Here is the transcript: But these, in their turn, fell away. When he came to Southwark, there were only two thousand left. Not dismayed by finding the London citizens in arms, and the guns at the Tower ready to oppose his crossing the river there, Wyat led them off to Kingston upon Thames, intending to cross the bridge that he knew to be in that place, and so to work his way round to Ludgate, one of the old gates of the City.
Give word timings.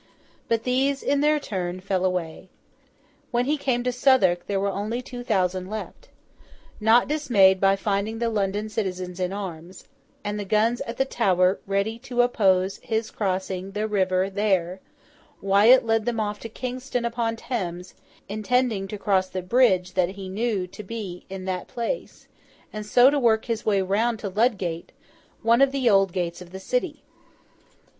But 0.47 0.63
these, 0.63 1.03
in 1.03 1.21
their 1.21 1.39
turn, 1.39 1.79
fell 1.79 2.03
away. 2.03 2.49
When 3.29 3.45
he 3.45 3.55
came 3.55 3.83
to 3.83 3.91
Southwark, 3.91 4.47
there 4.47 4.59
were 4.59 4.71
only 4.71 4.99
two 5.03 5.23
thousand 5.23 5.69
left. 5.69 6.09
Not 6.79 7.07
dismayed 7.07 7.61
by 7.61 7.75
finding 7.75 8.17
the 8.17 8.29
London 8.31 8.67
citizens 8.67 9.19
in 9.19 9.31
arms, 9.31 9.83
and 10.23 10.39
the 10.39 10.43
guns 10.43 10.81
at 10.87 10.97
the 10.97 11.05
Tower 11.05 11.59
ready 11.67 11.99
to 11.99 12.23
oppose 12.23 12.77
his 12.77 13.11
crossing 13.11 13.73
the 13.73 13.87
river 13.87 14.27
there, 14.27 14.79
Wyat 15.39 15.85
led 15.85 16.05
them 16.07 16.19
off 16.19 16.39
to 16.39 16.49
Kingston 16.49 17.05
upon 17.05 17.35
Thames, 17.35 17.93
intending 18.27 18.87
to 18.87 18.97
cross 18.97 19.29
the 19.29 19.43
bridge 19.43 19.93
that 19.93 20.09
he 20.09 20.29
knew 20.29 20.65
to 20.65 20.81
be 20.81 21.27
in 21.29 21.45
that 21.45 21.67
place, 21.67 22.25
and 22.73 22.87
so 22.87 23.11
to 23.11 23.19
work 23.19 23.45
his 23.45 23.67
way 23.67 23.83
round 23.83 24.17
to 24.17 24.29
Ludgate, 24.29 24.93
one 25.43 25.61
of 25.61 25.71
the 25.71 25.91
old 25.91 26.11
gates 26.11 26.41
of 26.41 26.49
the 26.51 26.59
City. 26.59 27.03